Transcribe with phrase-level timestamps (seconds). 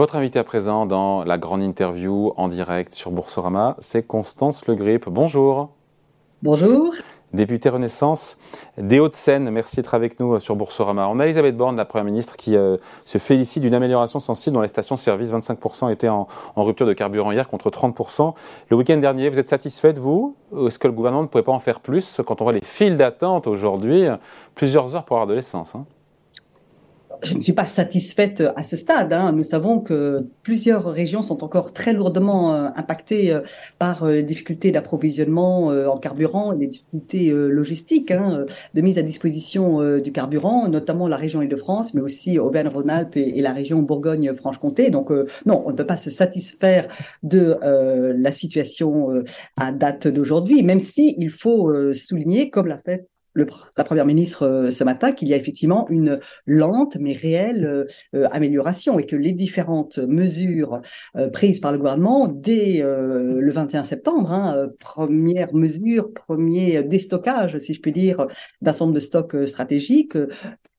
[0.00, 4.74] Votre invité à présent dans la grande interview en direct sur Boursorama, c'est Constance Le
[4.74, 5.06] Grip.
[5.10, 5.74] Bonjour.
[6.42, 6.94] Bonjour.
[7.34, 8.38] Député Renaissance
[8.78, 11.06] des Hauts-de-Seine, merci d'être avec nous euh, sur Boursorama.
[11.08, 14.62] On a Elisabeth Borne, la Première ministre, qui euh, se félicite d'une amélioration sensible dans
[14.62, 15.32] les stations-service.
[15.32, 18.32] 25% étaient en, en, rupture de carburant hier contre 30%.
[18.70, 20.34] Le week-end dernier, vous êtes satisfaite, vous?
[20.66, 22.22] Est-ce que le gouvernement ne pourrait pas en faire plus?
[22.26, 24.06] Quand on voit les files d'attente aujourd'hui
[24.54, 25.74] Plusieurs heures pour avoir de l'essence.
[25.74, 25.84] Hein
[27.22, 29.12] je ne suis pas satisfaite à ce stade.
[29.12, 29.32] Hein.
[29.32, 33.40] Nous savons que plusieurs régions sont encore très lourdement euh, impactées euh,
[33.78, 38.44] par euh, les difficultés d'approvisionnement en carburant, les difficultés logistiques hein,
[38.74, 43.52] de mise à disposition du carburant, notamment la région Île-de-France, mais aussi Auvergne-Rhône-Alpes et, la
[43.52, 44.90] région Bourgogne-Franche-Comté.
[44.90, 45.10] Donc
[45.46, 46.86] non, on ne peut pas se satisfaire
[47.22, 49.22] de la situation
[49.56, 54.70] à date d'aujourd'hui, même si il faut souligner, comme l'a fait la première ministre euh,
[54.70, 59.16] ce matin qu'il y a effectivement une lente mais réelle euh, euh, amélioration et que
[59.16, 60.80] les différentes mesures
[61.32, 67.80] prises par le gouvernement dès le 21 septembre, hein, première mesure, premier déstockage, si je
[67.80, 68.26] puis dire,
[68.60, 70.16] d'un nombre de stocks stratégiques,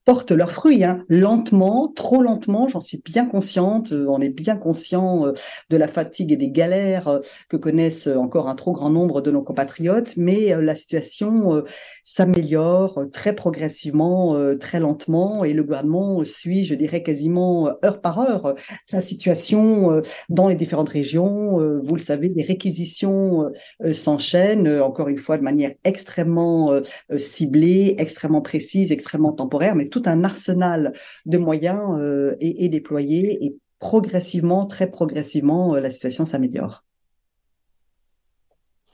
[0.04, 5.32] portent leurs fruits, hein, lentement, trop lentement, j'en suis bien consciente, on est bien conscient
[5.70, 9.42] de la fatigue et des galères que connaissent encore un trop grand nombre de nos
[9.42, 11.62] compatriotes, mais la situation
[12.02, 18.54] s'améliore très progressivement, très lentement, et le gouvernement suit, je dirais, quasiment heure par heure
[18.90, 21.58] la situation dans les différentes régions.
[21.82, 23.50] Vous le savez, les réquisitions
[23.92, 26.80] s'enchaînent, encore une fois, de manière extrêmement
[27.18, 30.92] ciblée, extrêmement précise, extrêmement temporaire, mais tout un arsenal
[31.26, 36.84] de moyens euh, est, déployé et progressivement, très progressivement, euh, la situation s'améliore.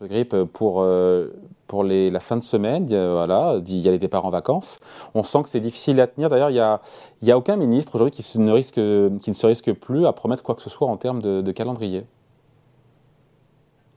[0.01, 1.29] Ce grippe pour, euh,
[1.67, 4.79] pour la fin de semaine, voilà, il y a les départs en vacances.
[5.15, 6.31] On sent que c'est difficile à tenir.
[6.31, 6.81] D'ailleurs, il n'y a,
[7.23, 10.43] y a aucun ministre aujourd'hui qui, ne risque, qui ne se risque plus à promettre
[10.45, 12.07] quoi que ce soit en termes de calendrier,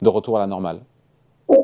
[0.01, 0.81] de retour à la normale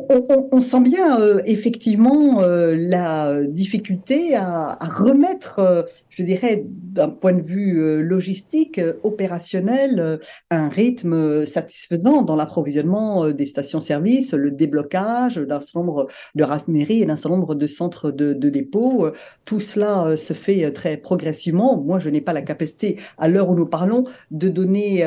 [0.09, 7.33] on, sent bien euh, effectivement euh, la difficulté à, remettre, euh, je dirais, d'un point
[7.33, 10.19] de vue logistique, opérationnel,
[10.49, 17.05] un rythme satisfaisant dans l'approvisionnement des stations-service, le déblocage d'un certain nombre de raffineries et
[17.05, 19.09] d'un certain nombre de centres de, de dépôt.
[19.45, 21.77] Tout cela se fait très progressivement.
[21.77, 25.05] Moi, je n'ai pas la capacité, à l'heure où nous parlons, de donner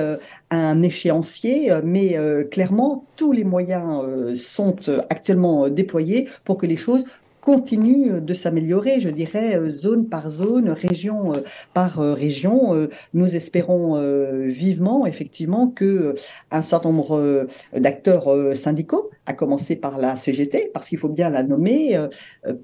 [0.51, 2.17] un échéancier, mais
[2.53, 4.77] clairement, tous les moyens sont
[5.11, 7.05] actuellement euh, déployés pour que les choses
[7.41, 11.39] continuent de s'améliorer, je dirais, euh, zone par zone, région euh,
[11.73, 12.89] par région.
[13.15, 14.01] Nous espérons
[14.47, 16.15] vivement, effectivement, que
[16.51, 21.43] un certain nombre d'acteurs syndicaux, à commencer par la CGT, parce qu'il faut bien la
[21.43, 21.97] nommer,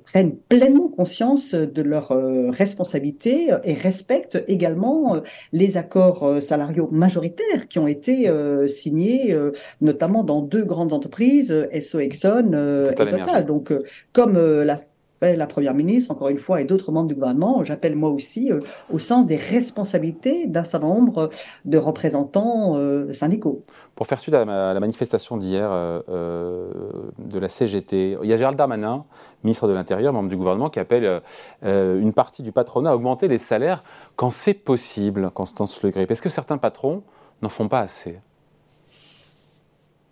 [0.04, 2.08] prennent pleinement conscience de leurs
[2.50, 5.20] responsabilités et respectent également
[5.52, 8.28] les accords salariaux majoritaires qui ont été
[8.66, 9.34] signés,
[9.80, 12.52] notamment dans deux grandes entreprises, SO Exxon
[12.90, 13.46] et Total.
[13.46, 13.72] Donc,
[14.12, 14.80] comme l'a
[15.20, 18.60] la Première ministre, encore une fois, et d'autres membres du gouvernement, j'appelle moi aussi euh,
[18.92, 21.30] au sens des responsabilités d'un certain nombre
[21.64, 23.62] de représentants euh, syndicaux.
[23.94, 26.70] Pour faire suite à la, manifestation d'hier euh,
[27.18, 29.04] de la CGT, il y a Gérald Darmanin,
[29.42, 31.22] ministre de l'Intérieur, membre du gouvernement, qui appelle
[31.62, 33.82] une partie du patronat à augmenter les salaires
[34.16, 36.10] quand c'est possible, Constance Le Grip.
[36.10, 37.02] Est-ce que certains patrons
[37.40, 38.18] n'en font pas assez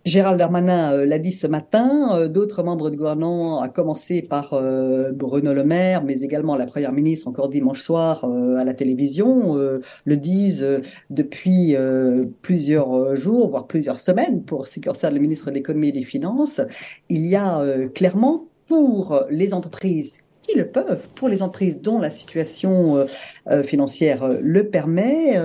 [0.05, 4.53] Gérald Darmanin euh, l'a dit ce matin, euh, d'autres membres du gouvernement, à commencer par
[4.53, 9.55] euh, Bruno Le Maire, mais également la Première ministre encore dimanche soir à la télévision,
[9.55, 10.65] le disent
[11.09, 11.75] depuis
[12.41, 16.03] plusieurs jours, voire plusieurs semaines, pour ce qui concerne le ministre de l'économie et des
[16.03, 16.61] finances.
[17.09, 17.63] Il y a
[17.93, 23.05] clairement pour les entreprises qui le peuvent, pour les entreprises dont la situation
[23.63, 25.39] financière le permet,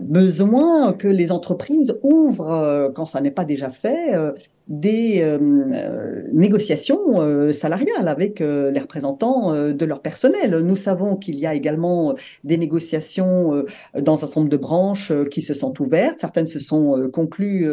[0.00, 4.32] besoin que les entreprises ouvrent, euh, quand ça n'est pas déjà fait, euh,
[4.70, 5.36] des euh,
[5.72, 10.60] euh, négociations euh, salariales avec les représentants de leur personnel.
[10.60, 13.64] Nous savons qu'il y a également des négociations
[13.98, 16.20] dans un certain nombre de branches qui se sont ouvertes.
[16.20, 17.68] Certaines se sont conclues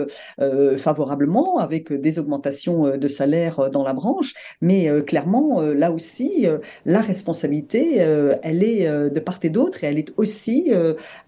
[0.77, 6.48] favorablement avec des augmentations de salaire dans la branche, mais clairement, là aussi,
[6.86, 10.71] la responsabilité, elle est de part et d'autre et elle est aussi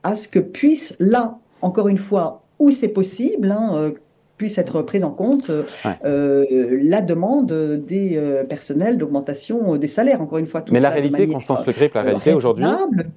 [0.04, 3.94] à ce que puisse, là, encore une fois, où c'est possible, hein,
[4.40, 5.52] puisse être prise en compte
[6.02, 7.54] la demande
[7.86, 10.22] des personnels d'augmentation des salaires.
[10.22, 12.66] Encore une fois, tout Mais la réalité, Constance Le Grip, la réalité aujourd'hui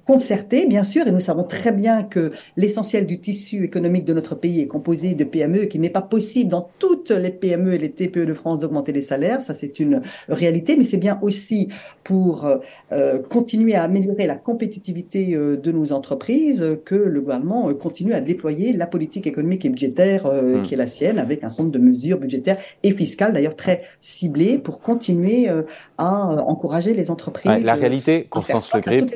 [0.05, 4.35] Concertée, bien sûr, et nous savons très bien que l'essentiel du tissu économique de notre
[4.35, 7.91] pays est composé de PME, qu'il n'est pas possible dans toutes les PME et les
[7.91, 9.41] TPE de France d'augmenter les salaires.
[9.41, 11.69] Ça, c'est une réalité, mais c'est bien aussi
[12.03, 12.47] pour
[13.29, 18.87] continuer à améliorer la compétitivité de nos entreprises que le gouvernement continue à déployer la
[18.87, 20.63] politique économique et budgétaire hmm.
[20.63, 23.83] qui est la sienne, avec un certain nombre de mesures budgétaires et fiscales, d'ailleurs très
[24.01, 25.49] ciblées, pour continuer
[25.97, 27.63] à encourager les entreprises.
[27.63, 29.13] la réalité, Constance Le Grip,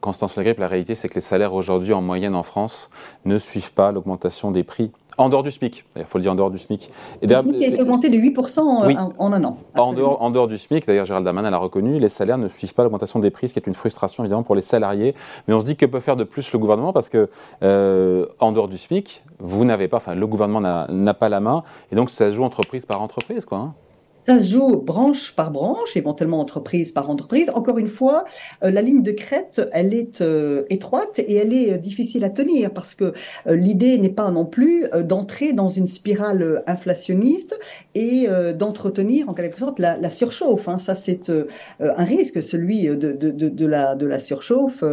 [0.00, 2.90] Constance Le Grip, la réalité, c'est que les salaires aujourd'hui, en moyenne en France,
[3.24, 4.90] ne suivent pas l'augmentation des prix
[5.20, 6.90] en dehors du SMIC, il faut le dire en dehors du SMIC.
[7.20, 9.58] Et le SMIC a été augmenté de 8% en, un an.
[9.76, 12.72] En dehors, en dehors, du SMIC, d'ailleurs Gérald Darmanin l'a reconnu, les salaires ne suivent
[12.72, 15.14] pas l'augmentation des prix, ce qui est une frustration évidemment pour les salariés.
[15.46, 17.28] Mais on se dit que peut faire de plus le gouvernement parce que
[17.62, 21.64] euh, en dehors du SMIC, vous n'avez pas, enfin le gouvernement n'a pas la main
[21.92, 23.58] et donc ça se joue entreprise par entreprise quoi.
[23.58, 23.74] Hein.
[24.20, 27.50] Ça se joue branche par branche, éventuellement entreprise par entreprise.
[27.54, 28.26] Encore une fois,
[28.62, 32.28] euh, la ligne de crête, elle est euh, étroite et elle est euh, difficile à
[32.28, 33.14] tenir parce que
[33.46, 37.58] l'idée n'est pas non plus d'entrer dans une spirale inflationniste
[37.94, 40.68] et d'entretenir en quelque sorte la, surchauffe.
[40.68, 40.78] Hein.
[40.78, 41.32] Ça, c'est
[41.80, 44.84] un risque, celui de, la, surchauffe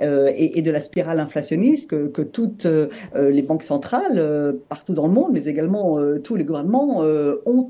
[0.00, 2.66] et, de la spirale inflationniste que, que toutes
[3.14, 7.02] les banques centrales, partout dans le monde, mais également tous les gouvernements,
[7.46, 7.68] ont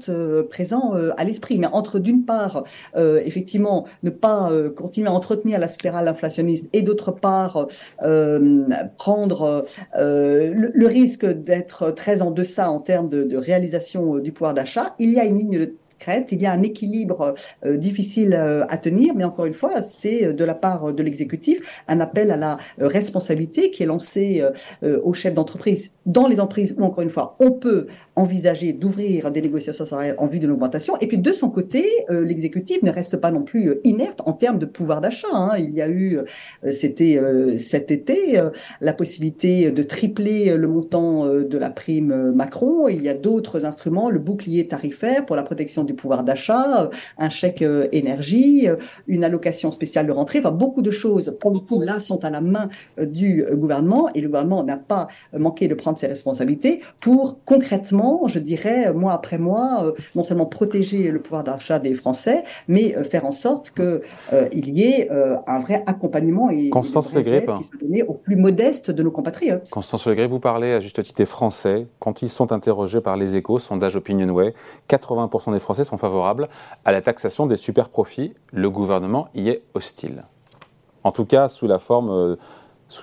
[0.51, 1.59] présent à l'esprit.
[1.59, 2.65] Mais entre d'une part,
[2.97, 7.67] euh, effectivement, ne pas euh, continuer à entretenir la spirale inflationniste et d'autre part,
[8.97, 9.65] prendre
[9.95, 15.13] le, risque d'être très en deçà en termes de, de réalisation du pouvoir d'achat, il
[15.13, 15.75] y a une ligne de
[16.31, 17.35] il y a un équilibre
[17.65, 21.03] euh, difficile euh, à tenir, mais encore une fois, c'est euh, de la part de
[21.03, 24.43] l'exécutif un appel à la responsabilité qui est lancé
[24.83, 27.87] aux chefs d'entreprise dans les entreprises où, encore une fois, on peut
[28.17, 30.95] envisager d'ouvrir des négociations salariales en vue de l'augmentation.
[31.01, 34.67] Et puis, de son côté, l'exécutif ne reste pas non plus inerte en termes de
[34.67, 35.29] pouvoir d'achat.
[35.33, 35.57] Hein.
[35.59, 36.19] Il y a eu,
[36.73, 37.21] c'était
[37.59, 38.41] cet été,
[38.81, 42.89] la possibilité de tripler le montant de la prime Macron.
[42.89, 47.31] Il y a d'autres instruments, le bouclier tarifaire pour la protection du pouvoir d'achat, un
[47.31, 48.77] chèque euh, énergie, euh,
[49.07, 52.31] une allocation spéciale de rentrée, enfin beaucoup de choses, pour le coup, là, sont à
[52.31, 52.69] la main
[52.99, 58.27] euh, du gouvernement et le gouvernement n'a pas manqué de prendre ses responsabilités pour concrètement,
[58.27, 63.25] je dirais, mois après mois, non seulement protéger le pouvoir d'achat des Français, mais faire
[63.25, 68.37] en sorte qu'il y ait un vrai accompagnement et Constance qui soit donné aux plus
[68.37, 69.71] modestes de nos compatriotes.
[69.71, 71.87] Constance Legré, vous parlez à juste titre des Français.
[71.99, 74.55] Quand ils sont interrogés par les échos, sondage Opinionway,
[74.89, 76.49] 80% des Français sont favorables
[76.85, 78.35] à la taxation des super profits.
[78.53, 80.25] Le gouvernement y est hostile.
[81.05, 82.37] En tout cas, sous euh,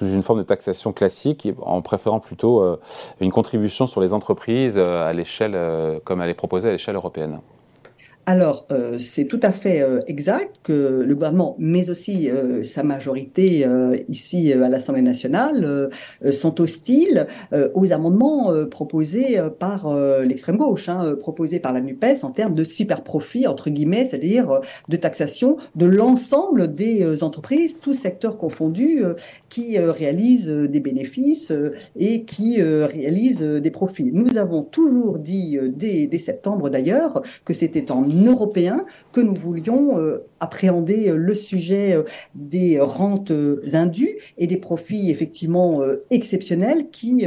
[0.02, 2.80] une forme de taxation classique, en préférant plutôt euh,
[3.20, 5.58] une contribution sur les entreprises euh, à l'échelle,
[6.04, 7.40] comme elle est proposée à l'échelle européenne.
[8.32, 12.82] Alors, euh, c'est tout à fait euh, exact que le gouvernement, mais aussi euh, sa
[12.82, 13.68] majorité
[14.08, 15.90] ici à l'Assemblée nationale,
[16.32, 17.28] sont hostiles
[17.74, 19.94] aux amendements proposés par
[20.24, 24.62] l'extrême gauche, hein, proposés par la NUPES en termes de super profit, entre guillemets, c'est-à-dire
[24.88, 29.04] de taxation de l'ensemble des entreprises, tous secteurs confondus,
[29.50, 31.52] qui réalisent des bénéfices
[31.98, 34.12] et qui réalisent des profits.
[34.14, 40.00] Nous avons toujours dit, dès, dès septembre d'ailleurs, que c'était en européen que nous voulions
[40.00, 42.04] euh, appréhender euh, le sujet euh,
[42.36, 43.32] des rentes
[43.74, 47.26] indues et des profits effectivement exceptionnels qui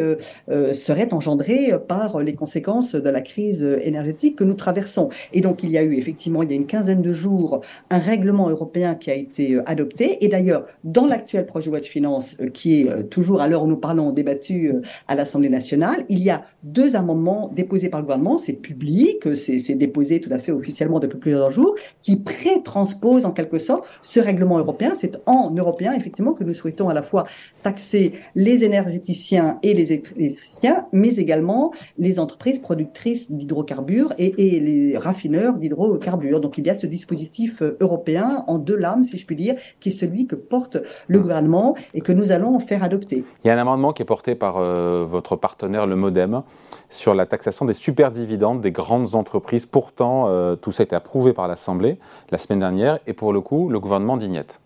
[0.73, 5.09] seraient engendrés par les conséquences de la crise énergétique que nous traversons.
[5.33, 7.61] Et donc il y a eu effectivement il y a une quinzaine de jours
[7.91, 11.87] un règlement européen qui a été adopté et d'ailleurs dans l'actuel projet de loi de
[11.87, 14.73] finances qui est toujours à l'heure où nous parlons débattu
[15.09, 19.75] à l'Assemblée nationale, il y a deux amendements déposés par le gouvernement, c'est public, c'est
[19.75, 24.59] déposé tout à fait officiellement depuis plusieurs jours, qui pré-transpose en quelque sorte ce règlement
[24.59, 24.93] européen.
[24.95, 27.25] C'est en européen, effectivement, que nous souhaitons à la fois
[27.63, 35.59] taxer les énergéticiens et les électriciens, mais également les entreprises productrices d'hydrocarbures et, les raffineurs
[35.59, 36.41] d'hydrocarbures.
[36.41, 39.55] Donc il y a ce dispositif euh, européen en deux lames, si je puis dire,
[39.81, 40.79] qui est celui que porte
[41.09, 43.25] le gouvernement et que nous allons faire adopter.
[43.45, 46.43] Il y a un amendement qui est porté par euh, votre partenaire, le MoDem,
[46.91, 49.67] sur la taxation des superdividendes des grandes entreprises.
[49.67, 51.99] Pourtant, euh, tout ça a été approuvé par l'Assemblée
[52.31, 54.61] la semaine dernière et pour le coup, le gouvernement dignette.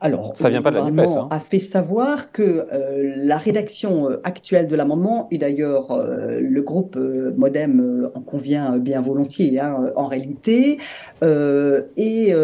[0.00, 1.28] Alors, ça vient pas de la NUPES, hein.
[1.30, 6.62] a fait savoir que euh, la rédaction euh, actuelle de l'amendement, et d'ailleurs euh, le
[6.62, 10.78] groupe Modem en convient bien volontiers, hein, en réalité,
[11.20, 12.34] est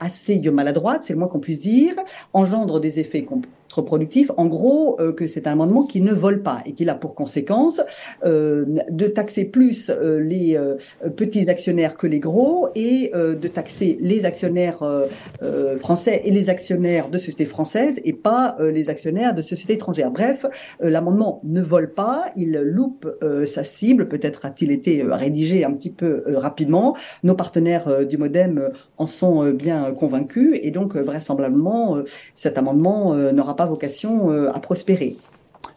[0.00, 1.94] assez maladroite, c'est le moins qu'on puisse dire,
[2.32, 3.24] engendre des effets
[3.82, 4.30] productif.
[4.36, 7.80] En gros, que c'est un amendement qui ne vole pas et qui a pour conséquence
[8.24, 10.58] de taxer plus les
[11.16, 14.82] petits actionnaires que les gros et de taxer les actionnaires
[15.78, 20.10] français et les actionnaires de sociétés françaises et pas les actionnaires de sociétés étrangères.
[20.10, 20.46] Bref,
[20.80, 23.08] l'amendement ne vole pas, il loupe
[23.44, 26.96] sa cible, peut-être a-t-il été rédigé un petit peu rapidement.
[27.22, 31.98] Nos partenaires du Modem en sont bien convaincus et donc vraisemblablement
[32.34, 35.16] cet amendement n'aura pas vocation à prospérer.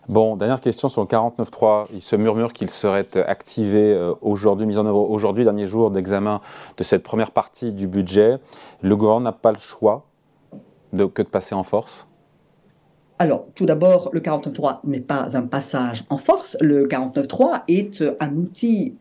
[0.08, 1.86] Bon, dernière question sur le 49.3.
[1.94, 6.42] Il se murmure qu'il serait activé aujourd'hui, mis en œuvre aujourd'hui, dernier jour d'examen
[6.78, 8.38] de cette première partie du budget.
[8.82, 10.10] Le gouvernement n'a pas le choix
[10.94, 12.08] de, que de passer en force?
[13.20, 16.56] Alors, tout d'abord, le 49.3 n'est pas un passage en force.
[16.62, 18.96] Le 49.3 est un outil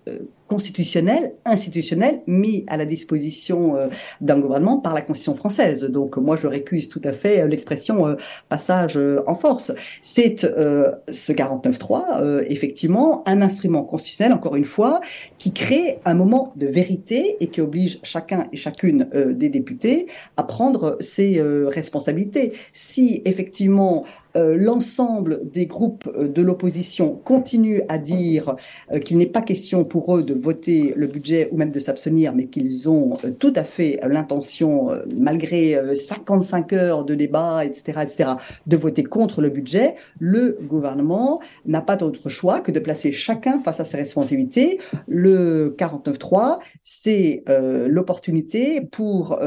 [0.48, 3.88] constitutionnel, institutionnel, mis à la disposition euh,
[4.20, 5.84] d'un gouvernement par la Constitution française.
[5.84, 8.16] Donc moi, je récuse tout à fait euh, l'expression euh,
[8.48, 9.72] passage en force.
[10.00, 15.00] C'est ce 49.3, effectivement, un instrument constitutionnel, encore une fois,
[15.36, 20.42] qui crée un moment de vérité et qui oblige chacun et chacune des députés à
[20.44, 22.52] prendre ses responsabilités.
[22.72, 24.04] Si effectivement
[24.38, 28.56] l'ensemble des groupes de l'opposition continuent à dire
[29.04, 32.46] qu'il n'est pas question pour eux de voter le budget ou même de s'abstenir, mais
[32.46, 38.00] qu'ils ont euh, tout à fait l'intention, euh, malgré 55 euh, heures de débat, etc.,
[38.02, 38.30] etc.,
[38.66, 43.60] de voter contre le budget, le gouvernement n'a pas d'autre choix que de placer chacun
[43.60, 44.80] face à ses responsabilités.
[45.06, 47.44] Le 49-3, c'est
[47.86, 49.38] l'opportunité pour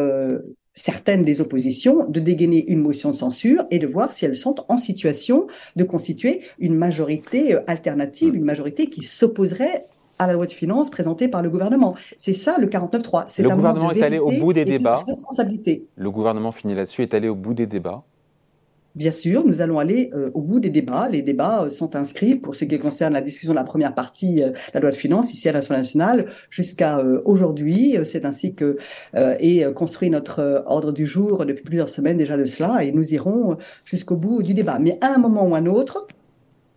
[0.74, 4.56] certaines des oppositions de dégainer une motion de censure et de voir si elles sont
[4.70, 9.86] en situation de constituer une majorité alternative, une majorité qui s'opposerait
[10.20, 11.96] à la loi de finances présentée par le gouvernement.
[12.18, 13.42] C'est ça le 49.3.
[13.42, 15.04] Le gouvernement est allé au bout des débats.
[15.96, 18.04] Le gouvernement finit là-dessus, est allé au bout des débats.
[18.93, 21.07] Bien sûr, nous allons aller euh, au bout des débats.
[21.10, 24.43] Les débats euh, sont inscrits pour ce qui concerne la discussion de la première partie
[24.43, 27.98] euh, la loi de finances ici à l'Assemblée nationale jusqu'à aujourd'hui.
[28.03, 28.77] C'est ainsi que
[29.13, 33.57] est construit notre ordre du jour depuis plusieurs semaines déjà de cela et nous irons
[33.86, 34.79] jusqu'au bout du débat.
[34.79, 36.07] Mais à un moment ou à un autre,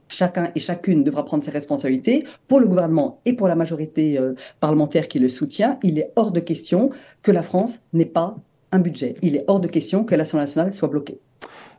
[0.08, 2.24] chacun et chacune devra prendre ses responsabilités.
[2.46, 4.18] Pour le gouvernement et pour la majorité
[4.60, 6.90] parlementaire qui le soutient, il est hors de question
[7.22, 8.36] que la France n'ait pas
[8.72, 9.16] un budget.
[9.22, 11.20] Il est hors de question que l'Assemblée nationale soit bloquée.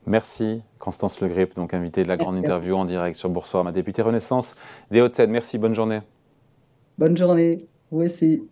[0.08, 4.02] Merci Constance Le Grip, donc invitée de la grande interview en direct sur Boursorama, députée
[4.02, 4.56] Renaissance
[4.92, 5.32] des Hauts-de-Seine.
[5.32, 6.02] Merci, bonne journée.
[6.98, 8.48] Bonne journée, vous aussi.